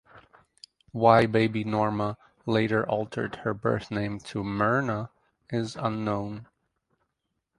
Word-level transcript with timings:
Why 0.93 1.27
"Baby 1.27 1.63
Norma" 1.63 2.17
later 2.47 2.83
altered 2.89 3.35
her 3.43 3.53
birth 3.53 3.91
name 3.91 4.17
to 4.31 4.39
Merna 4.43 5.09
is 5.51 5.75
unknown. 5.75 6.47